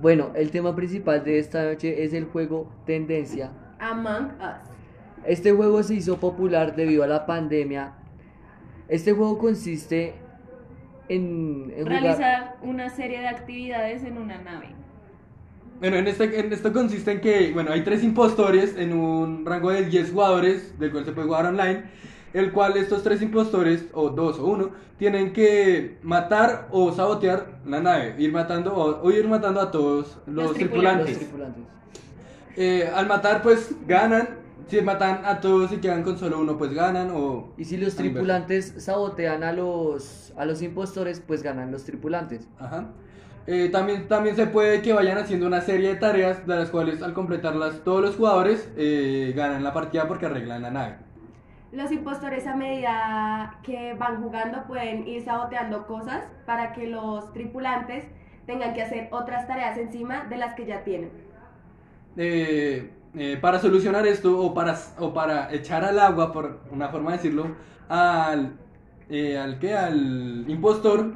Bueno, 0.00 0.30
el 0.34 0.50
tema 0.50 0.74
principal 0.76 1.24
de 1.24 1.38
esta 1.38 1.64
noche 1.64 2.04
es 2.04 2.12
el 2.12 2.24
juego 2.26 2.70
Tendencia. 2.86 3.50
Among 3.80 4.26
Us. 4.40 4.70
Este 5.26 5.52
juego 5.52 5.82
se 5.82 5.94
hizo 5.94 6.18
popular 6.18 6.76
debido 6.76 7.02
a 7.02 7.06
la 7.06 7.26
pandemia. 7.26 7.94
Este 8.88 9.12
juego 9.12 9.38
consiste 9.38 10.14
en, 11.08 11.72
en 11.76 11.84
jugar- 11.84 12.02
Realizar 12.02 12.56
una 12.62 12.88
serie 12.90 13.20
de 13.20 13.28
actividades 13.28 14.04
en 14.04 14.18
una 14.18 14.38
nave. 14.38 14.68
Bueno, 15.80 15.96
en, 15.96 16.06
este, 16.08 16.40
en 16.40 16.52
esto 16.52 16.72
consiste 16.72 17.12
en 17.12 17.20
que, 17.20 17.52
bueno, 17.52 17.70
hay 17.72 17.82
tres 17.82 18.02
impostores 18.02 18.76
en 18.76 18.92
un 18.92 19.44
rango 19.46 19.70
de 19.70 19.84
10 19.84 20.10
jugadores, 20.12 20.78
del 20.78 20.90
cual 20.90 21.04
se 21.04 21.12
puede 21.12 21.26
jugar 21.28 21.46
online, 21.46 21.82
el 22.32 22.52
cual 22.52 22.76
estos 22.76 23.02
tres 23.02 23.22
impostores, 23.22 23.86
o 23.92 24.10
dos 24.10 24.38
o 24.38 24.46
uno, 24.46 24.70
tienen 24.98 25.32
que 25.32 25.98
matar 26.02 26.68
o 26.70 26.92
sabotear 26.92 27.60
la 27.66 27.80
nave, 27.80 28.14
ir 28.18 28.32
matando 28.32 28.74
o, 28.74 29.02
o 29.02 29.10
ir 29.10 29.26
matando 29.28 29.60
a 29.60 29.70
todos 29.70 30.18
los, 30.26 30.46
Los 30.46 30.54
tripulantes. 30.54 31.08
los 31.10 31.18
tripulantes. 31.18 31.64
Eh, 32.56 32.90
al 32.94 33.06
matar, 33.06 33.42
pues 33.42 33.72
ganan. 33.86 34.28
Si 34.66 34.82
matan 34.82 35.24
a 35.24 35.40
todos 35.40 35.72
y 35.72 35.78
quedan 35.78 36.02
con 36.02 36.18
solo 36.18 36.40
uno, 36.40 36.58
pues 36.58 36.74
ganan. 36.74 37.10
O 37.14 37.54
Y 37.56 37.64
si 37.64 37.78
los 37.78 37.94
tripulantes 37.96 38.74
sabotean 38.76 39.42
a 39.42 39.52
los, 39.52 40.34
a 40.36 40.44
los 40.44 40.60
impostores, 40.60 41.22
pues 41.26 41.42
ganan 41.42 41.72
los 41.72 41.84
tripulantes. 41.84 42.46
Ajá. 42.58 42.88
Eh, 43.46 43.70
también, 43.72 44.08
también 44.08 44.36
se 44.36 44.46
puede 44.46 44.82
que 44.82 44.92
vayan 44.92 45.16
haciendo 45.16 45.46
una 45.46 45.62
serie 45.62 45.88
de 45.88 45.94
tareas 45.94 46.46
de 46.46 46.54
las 46.54 46.68
cuales 46.68 47.00
al 47.02 47.14
completarlas 47.14 47.82
todos 47.82 48.02
los 48.02 48.16
jugadores 48.16 48.68
eh, 48.76 49.32
ganan 49.34 49.64
la 49.64 49.72
partida 49.72 50.06
porque 50.06 50.26
arreglan 50.26 50.60
la 50.60 50.70
nave. 50.70 50.96
Los 51.70 51.92
impostores 51.92 52.46
a 52.46 52.54
medida 52.56 53.58
que 53.62 53.94
van 53.94 54.22
jugando 54.22 54.64
pueden 54.66 55.06
ir 55.06 55.22
saboteando 55.22 55.86
cosas 55.86 56.24
para 56.46 56.72
que 56.72 56.86
los 56.86 57.32
tripulantes 57.32 58.04
tengan 58.46 58.72
que 58.72 58.82
hacer 58.82 59.08
otras 59.10 59.46
tareas 59.46 59.76
encima 59.76 60.24
de 60.24 60.38
las 60.38 60.54
que 60.54 60.64
ya 60.66 60.82
tienen. 60.82 61.10
Eh, 62.16 62.90
eh, 63.14 63.38
para 63.40 63.58
solucionar 63.58 64.06
esto 64.06 64.38
o 64.40 64.54
para, 64.54 64.76
o 64.98 65.12
para 65.12 65.52
echar 65.52 65.84
al 65.84 65.98
agua, 65.98 66.32
por 66.32 66.60
una 66.70 66.88
forma 66.88 67.12
de 67.12 67.16
decirlo, 67.18 67.46
al, 67.88 68.52
eh, 69.08 69.38
al, 69.38 69.58
¿qué? 69.58 69.74
al 69.74 70.44
impostor, 70.48 71.12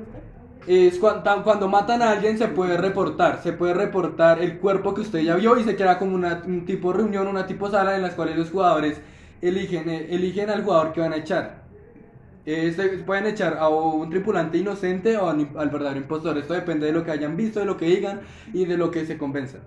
es 0.66 0.98
cuan- 0.98 1.22
tan- 1.24 1.42
cuando 1.42 1.68
matan 1.68 2.02
a 2.02 2.10
alguien 2.12 2.38
se 2.38 2.48
puede 2.48 2.76
reportar, 2.76 3.42
se 3.42 3.52
puede 3.52 3.74
reportar 3.74 4.40
el 4.40 4.58
cuerpo 4.58 4.94
que 4.94 5.00
usted 5.00 5.20
ya 5.20 5.34
vio 5.36 5.56
y 5.58 5.64
se 5.64 5.76
queda 5.76 5.98
como 5.98 6.14
una, 6.14 6.42
un 6.46 6.64
tipo 6.66 6.92
reunión, 6.92 7.26
una 7.26 7.46
tipo 7.46 7.68
sala 7.70 7.96
en 7.96 8.02
las 8.02 8.14
cuales 8.14 8.36
los 8.36 8.50
jugadores 8.50 9.00
eligen, 9.42 9.88
eh, 9.90 10.06
eligen 10.14 10.48
al 10.50 10.64
jugador 10.64 10.92
que 10.92 11.00
van 11.00 11.12
a 11.12 11.16
echar. 11.16 11.62
Pueden 13.06 13.26
echar 13.26 13.56
a 13.58 13.68
un 13.68 14.10
tripulante 14.10 14.58
inocente 14.58 15.16
o 15.16 15.28
a 15.28 15.34
un- 15.34 15.52
al 15.56 15.70
verdadero 15.70 16.00
impostor. 16.00 16.38
Esto 16.38 16.54
depende 16.54 16.86
de 16.86 16.92
lo 16.92 17.04
que 17.04 17.10
hayan 17.12 17.36
visto, 17.36 17.60
de 17.60 17.66
lo 17.66 17.76
que 17.76 17.86
digan 17.86 18.22
y 18.52 18.64
de 18.64 18.76
lo 18.76 18.90
que 18.90 19.06
se 19.06 19.16
convenza. 19.18 19.58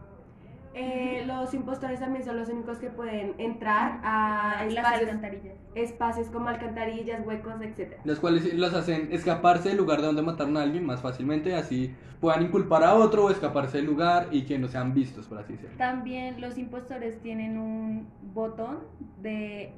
Eh, 0.78 1.24
los 1.26 1.54
impostores 1.54 2.02
también 2.02 2.26
son 2.26 2.36
los 2.36 2.50
únicos 2.50 2.80
que 2.80 2.90
pueden 2.90 3.34
entrar 3.38 4.02
a 4.04 4.58
Las 4.66 4.74
espacios, 4.74 5.02
alcantarillas. 5.02 5.56
espacios 5.74 6.28
como 6.28 6.50
alcantarillas, 6.50 7.26
huecos, 7.26 7.54
etc. 7.62 7.94
Las 8.04 8.20
cuales 8.20 8.54
los 8.54 8.74
hacen 8.74 9.08
escaparse 9.12 9.70
del 9.70 9.78
lugar 9.78 10.02
de 10.02 10.08
donde 10.08 10.22
mataron 10.22 10.58
a 10.58 10.64
alguien 10.64 10.86
más 10.86 11.00
fácilmente, 11.00 11.56
así 11.56 11.96
puedan 12.20 12.44
inculpar 12.44 12.84
a 12.84 12.94
otro 12.94 13.24
o 13.24 13.30
escaparse 13.30 13.78
del 13.78 13.86
lugar 13.86 14.28
y 14.32 14.44
que 14.44 14.60
no 14.60 14.68
sean 14.68 14.94
vistos, 14.94 15.28
por 15.28 15.38
así 15.38 15.54
decirlo. 15.54 15.78
También 15.78 16.42
los 16.42 16.58
impostores 16.58 17.22
tienen 17.22 17.58
un 17.58 18.10
botón 18.34 18.80
de 19.22 19.72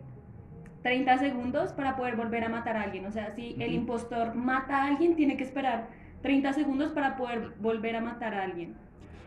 30 0.82 1.20
segundos 1.20 1.74
para 1.74 1.96
poder 1.96 2.16
volver 2.16 2.44
a 2.44 2.50
matar 2.50 2.76
a 2.76 2.82
alguien. 2.82 3.06
O 3.06 3.12
sea, 3.12 3.36
si 3.36 3.56
el 3.60 3.72
impostor 3.74 4.34
mata 4.34 4.78
a 4.78 4.88
alguien, 4.88 5.16
tiene 5.16 5.38
que 5.38 5.44
esperar 5.44 5.90
30 6.24 6.54
segundos 6.54 6.92
para 6.92 7.18
poder 7.18 7.52
volver 7.60 7.98
a 7.98 8.02
matar 8.02 8.34
a 8.34 8.44
alguien. 8.44 8.76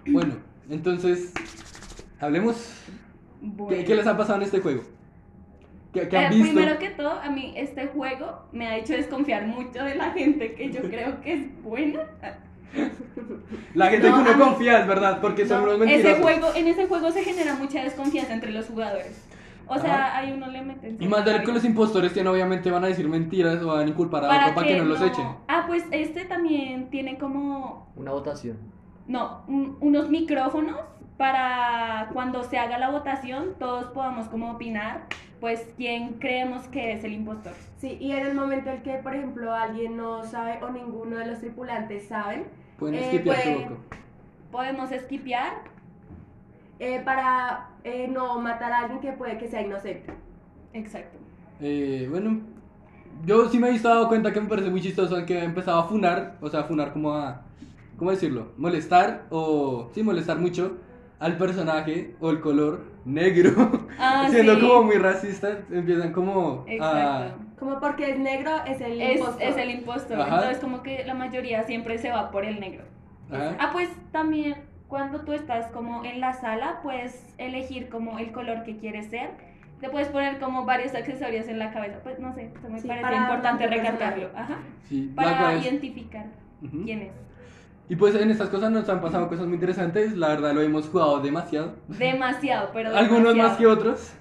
Bueno, 0.09 0.35
entonces, 0.71 1.33
hablemos. 2.21 2.57
¿Qué, 3.41 3.47
Bueno. 3.47 3.85
qué 3.87 3.95
les 3.95 4.07
ha 4.07 4.17
pasado 4.17 4.37
en 4.39 4.43
este 4.45 4.61
juego? 4.61 4.83
¿Qué, 5.93 6.09
qué 6.09 6.17
Eh, 6.17 6.19
han 6.27 6.31
visto? 6.33 6.53
primero 6.53 6.79
que 6.79 6.91
todo, 6.91 7.11
a 7.13 7.31
mí 7.31 7.53
este 7.57 7.87
juego 7.89 8.43
me 8.53 8.67
ha 8.67 8.77
hecho 8.77 8.93
desconfiar 8.93 9.47
mucho 9.47 9.83
de 9.83 9.95
la 9.97 10.11
gente 10.13 10.55
que 10.55 10.71
yo 10.71 10.81
creo 10.91 11.21
que 11.23 11.33
es 11.35 11.63
buena. 11.63 12.01
La 13.75 13.87
gente 13.89 14.09
No, 14.09 14.17
que 14.17 14.21
uno 14.31 14.35
mí- 14.39 14.45
confía, 14.45 14.81
es 14.81 14.87
verdad, 14.87 15.21
porque 15.21 15.47
son 15.47 15.59
No, 15.63 15.65
unos 15.69 15.79
mentirosos. 15.79 16.11
Ese 16.13 16.23
juego, 16.23 16.47
en 16.55 16.69
ese 16.69 16.87
juego 16.87 17.11
se 17.11 17.25
genera 17.25 17.55
mucha 17.55 17.83
desconfianza 17.83 18.33
entre 18.35 18.53
los 18.53 18.67
jugadores. 18.67 19.27
O 19.67 19.79
sea, 19.79 20.17
ahí 20.19 20.33
uno 20.33 20.49
le 20.49 20.63
mete... 20.63 20.97
Y 20.99 21.07
más 21.09 21.25
de 21.25 21.43
que 21.43 21.53
los 21.53 21.65
impostores 21.65 22.13
tienen, 22.13 22.33
obviamente 22.33 22.71
van 22.73 22.83
a 22.85 22.89
decir 22.89 23.09
mentiras 23.09 23.63
o 23.63 23.69
van 23.69 23.87
a 23.87 23.89
inculpar 23.89 24.25
a 24.25 24.29
otro 24.43 24.55
para 24.57 24.67
que 24.67 24.77
no 24.79 24.85
los 24.85 25.01
echen. 25.01 25.25
Ah, 25.47 25.65
pues 25.69 25.85
este 25.93 26.25
también 26.25 26.91
tiene 26.91 27.17
como 27.19 27.89
Una 27.97 28.11
votación. 28.11 28.57
No, 29.11 29.43
un- 29.49 29.77
unos 29.81 30.09
micrófonos 30.09 30.79
para 31.17 32.09
cuando 32.13 32.45
se 32.45 32.59
haga 32.59 32.79
la 32.79 32.91
votación 32.91 33.55
todos 33.59 33.87
podamos 33.87 34.29
como 34.29 34.53
opinar, 34.53 35.03
pues 35.41 35.69
quién 35.77 36.15
creemos 36.21 36.63
que 36.69 36.93
es 36.93 37.03
el 37.05 37.13
impostor. 37.15 37.53
Sí, 37.79 37.97
y 38.01 38.13
en 38.13 38.25
el 38.27 38.35
momento 38.35 38.71
en 38.71 38.83
que, 38.83 38.95
por 38.99 39.15
ejemplo, 39.15 39.53
alguien 39.53 39.97
no 39.97 40.23
sabe 40.25 40.63
o 40.63 40.71
ninguno 40.71 41.17
de 41.17 41.27
los 41.27 41.41
tripulantes 41.41 42.07
saben, 42.09 42.45
Pueden 42.79 42.95
Eh, 42.95 43.01
esquipear 43.01 43.43
su. 43.43 43.77
Podemos 44.51 44.91
esquipear, 44.93 45.53
eh, 46.79 47.03
para 47.05 47.69
eh, 47.85 48.09
no 48.09 48.39
matar 48.41 48.73
a 48.73 48.79
alguien 48.81 49.01
que 49.01 49.13
puede 49.13 49.37
que 49.39 49.49
sea 49.49 49.61
inocente. 49.63 50.13
exacto. 50.73 51.19
Eh, 51.61 52.07
bueno, 52.11 52.41
yo 53.27 53.49
sí 53.51 53.59
me 53.59 53.69
he 53.69 53.79
dado 53.79 54.09
cuenta 54.09 54.33
que 54.33 54.41
me 54.41 54.49
parece 54.49 54.71
muy 54.71 54.81
chistoso 54.81 55.27
que 55.27 55.39
he 55.41 55.45
empezado 55.45 55.81
a 55.81 55.85
funar, 55.89 56.37
o 56.41 56.49
sea, 56.49 56.61
a 56.61 56.65
funar 56.65 56.93
como 56.95 57.13
a, 57.13 57.43
¿cómo 57.97 58.11
decirlo? 58.11 58.53
Molestar 58.57 59.25
o, 59.31 59.91
sí, 59.95 60.03
molestar 60.03 60.39
mucho 60.39 60.79
al 61.19 61.37
personaje 61.37 62.15
o 62.21 62.31
el 62.31 62.41
color 62.41 62.85
negro, 63.05 63.51
Ah, 63.99 64.27
siendo 64.31 64.55
sí. 64.55 64.61
como 64.61 64.85
muy 64.85 64.97
racistas, 64.97 65.59
empiezan 65.71 66.13
como 66.13 66.65
a... 66.67 66.71
Exacto. 66.73 67.45
Como 67.59 67.79
porque 67.79 68.11
es 68.13 68.19
negro, 68.19 68.53
es 68.67 68.81
el 68.81 69.01
Es, 69.01 69.19
impostor. 69.19 69.43
es 69.43 69.57
el 69.59 69.71
impostor, 69.71 70.21
Ajá. 70.21 70.35
entonces 70.37 70.59
como 70.59 70.83
que 70.83 71.05
la 71.05 71.13
mayoría 71.15 71.63
siempre 71.65 71.99
se 71.99 72.11
va 72.11 72.31
por 72.31 72.45
el 72.47 72.59
negro. 72.59 72.85
Ajá. 73.31 73.57
Ah, 73.59 73.69
pues 73.73 73.91
también 74.13 74.55
cuando 74.89 75.21
tú 75.21 75.33
estás 75.35 75.67
como 75.69 76.05
en 76.05 76.21
la 76.21 76.33
sala, 76.33 76.81
puedes 76.83 77.23
elegir 77.39 77.89
como 77.91 78.19
el 78.19 78.33
color 78.33 78.65
que 78.65 78.77
quieres 78.79 79.07
ser. 79.11 79.31
Te 79.81 79.89
puedes 79.89 80.09
poner 80.09 80.39
como 80.41 80.65
varios 80.65 80.95
accesorios 80.95 81.49
en 81.49 81.59
la 81.59 81.71
cabeza. 81.73 82.01
Pues 82.03 82.19
no 82.19 82.35
sé, 82.35 82.51
me 82.69 82.81
Sí, 82.81 82.89
parece 82.89 83.15
importante 83.15 83.67
recalcarlo. 83.67 84.31
Ajá. 84.35 84.59
Sí, 84.89 85.13
Para 85.15 85.55
identificar 85.57 86.27
quién 86.85 87.03
es. 87.03 87.13
Y 87.91 87.97
pues 87.97 88.15
en 88.15 88.31
estas 88.31 88.49
cosas 88.51 88.71
nos 88.71 88.89
han 88.89 89.01
pasado 89.01 89.29
cosas 89.29 89.47
muy 89.47 89.55
interesantes, 89.57 90.17
la 90.17 90.29
verdad 90.29 90.55
lo 90.55 90.61
hemos 90.63 90.89
jugado 90.89 91.19
demasiado. 91.21 91.75
Demasiado, 91.89 92.71
pero 92.73 92.89
Algunos 92.97 93.35
demasiado. 93.35 93.49
más 93.49 93.59
que 93.59 93.67
otros, 93.67 94.13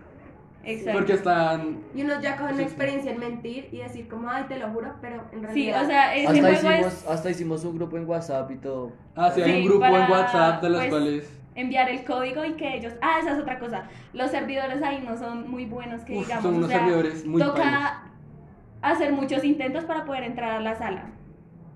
Exacto. 0.63 0.97
porque 0.97 1.13
están... 1.13 1.79
Y 1.93 2.01
unos 2.01 2.19
ya 2.19 2.35
cogen 2.35 2.55
Sí, 2.55 2.61
sí. 2.61 2.67
experiencia 2.67 3.11
en 3.11 3.19
mentir 3.19 3.69
y 3.71 3.77
decir 3.77 4.07
como, 4.07 4.27
ay, 4.27 4.45
te 4.49 4.57
lo 4.57 4.69
juro, 4.69 4.95
pero 5.01 5.23
en 5.31 5.43
realidad... 5.43 5.79
Sí, 5.79 5.83
o 5.83 5.87
sea, 5.87 6.15
ese 6.15 6.27
Hasta 6.27 6.39
juego 6.41 6.55
hicimos, 6.55 6.93
es 6.93 7.07
hasta 7.07 7.29
hicimos 7.29 7.63
un 7.63 7.75
grupo 7.75 7.97
en 7.97 8.09
WhatsApp 8.09 8.49
y 8.51 8.55
todo. 8.57 8.91
Ah, 9.15 9.29
sí, 9.33 9.41
hay 9.43 9.51
Sí, 9.51 9.59
un 9.59 9.65
grupo 9.65 9.81
para, 9.81 10.05
en 10.05 10.11
WhatsApp 10.11 10.61
de 10.63 10.69
los 10.69 10.79
pues, 10.79 10.89
cuales... 10.89 11.39
enviar 11.53 11.89
el 11.89 12.03
código 12.03 12.43
y 12.45 12.53
que 12.53 12.75
ellos... 12.75 12.93
Ah, 13.03 13.19
esa 13.21 13.33
es 13.33 13.39
otra 13.39 13.59
cosa. 13.59 13.83
Los 14.13 14.31
servidores 14.31 14.81
ahí 14.81 15.03
no 15.07 15.15
son 15.15 15.47
muy 15.47 15.65
buenos 15.65 16.01
que 16.01 16.17
Uf, 16.17 16.25
digamos. 16.25 16.43
son 16.43 16.53
o 16.55 16.57
unos 16.57 16.69
sea, 16.71 16.79
servidores 16.79 17.23
muy 17.23 17.39
toca 17.39 18.03
hacer 18.81 19.11
muchos 19.13 19.43
intentos 19.43 19.85
para 19.85 20.05
poder 20.05 20.23
entrar 20.23 20.53
a 20.53 20.59
la 20.59 20.73
sala. 20.75 21.05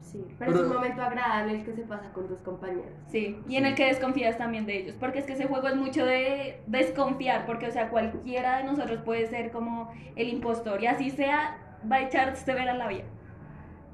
Sí, 0.03 0.23
pero, 0.37 0.51
es 0.51 0.57
Pero- 0.57 0.69
un 0.69 0.75
momento 0.75 1.01
agradable 1.01 1.53
el 1.59 1.63
que 1.65 1.73
se 1.73 1.83
pasa 1.83 2.11
con 2.11 2.27
tus 2.27 2.37
compañeros. 2.39 2.91
Sí, 3.07 3.39
y 3.47 3.55
en 3.55 3.65
el 3.65 3.73
que 3.73 3.85
desconfías 3.85 4.37
también 4.37 4.65
de 4.65 4.77
ellos, 4.77 4.95
porque 4.99 5.19
es 5.19 5.25
que 5.25 5.33
ese 5.33 5.45
juego 5.47 5.67
es 5.69 5.75
mucho 5.77 6.05
de 6.05 6.59
desconfiar, 6.67 7.45
porque 7.45 7.67
o 7.67 7.71
sea, 7.71 7.89
cualquiera 7.89 8.57
de 8.57 8.65
nosotros 8.65 8.99
puede 9.05 9.25
ser 9.27 9.51
como 9.51 9.91
el 10.15 10.27
impostor 10.27 10.83
y 10.83 10.87
así 10.87 11.09
sea, 11.09 11.57
va 11.89 11.95
a 11.97 12.01
echarse 12.01 12.53
ver 12.53 12.67
a 12.69 12.75
la 12.75 12.87
vida. 12.89 13.05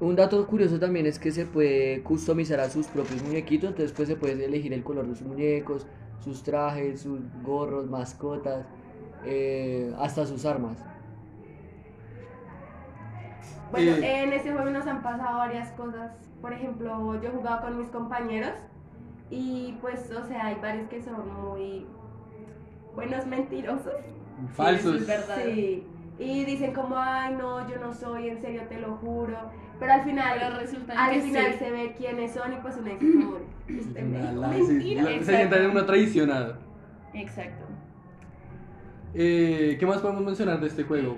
Un 0.00 0.16
dato 0.16 0.44
curioso 0.46 0.80
también 0.80 1.06
es 1.06 1.18
que 1.18 1.30
se 1.30 1.46
puede 1.46 2.02
customizar 2.02 2.58
a 2.58 2.68
sus 2.70 2.86
propios 2.88 3.22
muñequitos, 3.22 3.70
entonces 3.70 3.92
pues 3.92 4.08
se 4.08 4.16
puede 4.16 4.44
elegir 4.44 4.72
el 4.72 4.82
color 4.82 5.06
de 5.06 5.14
sus 5.14 5.26
muñecos, 5.26 5.86
sus 6.18 6.42
trajes, 6.42 7.00
sus 7.02 7.20
gorros, 7.42 7.88
mascotas, 7.88 8.66
eh, 9.24 9.92
hasta 9.98 10.26
sus 10.26 10.44
armas. 10.44 10.82
Bueno, 13.70 13.92
Eh. 13.92 14.22
en 14.24 14.32
ese 14.32 14.52
juego 14.52 14.70
nos 14.70 14.86
han 14.86 15.02
pasado 15.02 15.38
varias 15.38 15.70
cosas. 15.72 16.12
Por 16.40 16.52
ejemplo, 16.52 17.20
yo 17.22 17.28
he 17.28 17.32
jugado 17.32 17.60
con 17.62 17.78
mis 17.78 17.88
compañeros 17.90 18.54
y 19.30 19.76
pues, 19.80 20.10
o 20.10 20.24
sea, 20.26 20.46
hay 20.46 20.56
varios 20.60 20.88
que 20.88 21.00
son 21.02 21.32
muy 21.42 21.86
buenos 22.94 23.26
mentirosos. 23.26 23.92
Falsos. 24.54 24.94
eso 24.94 24.94
es 25.02 25.06
verdad. 25.06 25.36
Sí. 25.44 25.86
Y 26.18 26.44
dicen 26.44 26.74
como, 26.74 26.96
ay, 26.98 27.34
no, 27.38 27.66
yo 27.68 27.78
no 27.78 27.94
soy, 27.94 28.28
en 28.28 28.40
serio, 28.40 28.62
te 28.68 28.78
lo 28.78 28.96
juro. 28.96 29.36
Pero 29.78 29.92
al 29.94 30.02
final, 30.02 30.36
Pero 30.38 30.56
resulta 30.58 30.92
al 31.06 31.12
que 31.14 31.20
final 31.22 31.52
sí. 31.52 31.58
se 31.58 31.70
ve 31.70 31.94
quiénes 31.96 32.32
son 32.32 32.52
y 32.52 32.56
pues 32.56 32.76
uno 32.76 32.90
dice 32.90 32.98
como, 32.98 33.36
este 33.68 34.02
me 34.02 34.18
dijo 34.20 34.32
La- 34.40 34.52
sí, 34.52 34.62
mentira. 34.64 35.02
se 35.04 35.24
siente 35.24 35.66
uno 35.68 35.86
traicionado. 35.86 36.56
Exacto. 37.14 37.64
Eh, 39.14 39.76
¿Qué 39.80 39.86
más 39.86 39.98
podemos 39.98 40.22
mencionar 40.24 40.60
de 40.60 40.66
este 40.66 40.84
juego? 40.84 41.16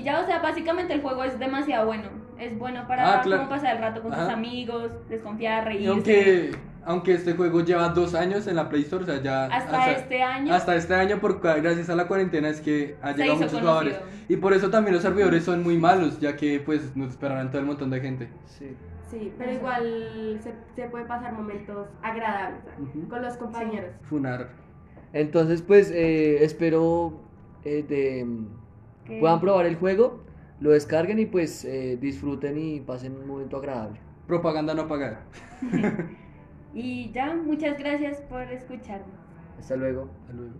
Y 0.00 0.04
ya, 0.04 0.20
o 0.20 0.26
sea, 0.26 0.38
básicamente 0.40 0.94
el 0.94 1.02
juego 1.02 1.24
es 1.24 1.38
demasiado 1.38 1.86
bueno. 1.86 2.08
Es 2.38 2.58
bueno 2.58 2.86
para 2.88 3.18
Ah, 3.18 3.20
claro. 3.22 3.42
como 3.42 3.50
pasar 3.54 3.76
el 3.76 3.82
rato 3.82 4.02
con 4.02 4.12
Ajá. 4.14 4.24
tus 4.24 4.32
amigos, 4.32 4.90
desconfiar, 5.10 5.64
Y 5.64 5.66
reírse. 5.66 5.88
aunque 5.90 6.50
aunque 6.82 7.12
este 7.12 7.34
juego 7.34 7.60
lleva 7.62 7.90
dos 7.90 8.14
años 8.14 8.46
en 8.46 8.56
la 8.56 8.70
Play 8.70 8.80
Store, 8.82 9.04
o 9.04 9.06
sea, 9.06 9.20
ya... 9.22 9.44
Hasta 9.44 9.90
este 9.90 10.22
año. 10.22 10.54
Hasta 10.54 10.74
este 10.76 10.94
año, 10.94 11.18
por, 11.20 11.38
gracias 11.42 11.90
a 11.90 11.94
la 11.94 12.08
cuarentena, 12.08 12.48
es 12.48 12.62
que 12.62 12.96
ha 13.02 13.12
llegado 13.12 13.34
muchos 13.36 13.52
conocido. 13.52 13.60
jugadores. 13.60 14.00
Y 14.30 14.36
por 14.36 14.54
eso 14.54 14.70
también 14.70 14.94
los 14.94 15.02
servidores 15.02 15.44
son 15.44 15.62
muy 15.62 15.76
malos, 15.76 16.18
ya 16.20 16.36
que 16.36 16.58
pues 16.58 16.96
nos 16.96 17.10
esperarán 17.10 17.50
todo 17.50 17.60
el 17.60 17.66
montón 17.66 17.90
de 17.90 18.00
gente. 18.00 18.28
Sí. 18.46 18.74
Sí, 19.10 19.30
pero 19.36 19.52
igual 19.52 20.40
se, 20.42 20.54
se 20.74 20.88
puede 20.88 21.04
pasar 21.04 21.34
momentos 21.34 21.88
agradables 22.02 22.60
¿no? 22.78 22.84
Ujú. 22.88 23.08
con 23.10 23.20
los 23.22 23.36
compañeros. 23.36 23.90
Funar. 24.08 24.48
Entonces, 25.12 25.60
pues 25.60 25.90
eh, 25.90 26.42
espero 26.44 27.20
eh, 27.64 27.84
de, 27.86 28.26
Puedan 29.18 29.40
probar 29.40 29.66
el 29.66 29.76
juego, 29.76 30.20
lo 30.60 30.70
descarguen 30.70 31.18
y 31.18 31.26
pues 31.26 31.64
eh, 31.64 31.98
disfruten 32.00 32.58
y 32.58 32.80
pasen 32.80 33.16
un 33.16 33.26
momento 33.26 33.56
agradable. 33.56 33.98
Propaganda 34.26 34.74
no 34.74 34.86
pagada. 34.86 35.24
Y 36.72 37.10
ya, 37.10 37.34
muchas 37.34 37.76
gracias 37.78 38.20
por 38.22 38.42
escucharme. 38.42 39.12
Hasta 39.58 39.76
luego. 39.76 40.08
Hasta 40.22 40.32
luego. 40.34 40.54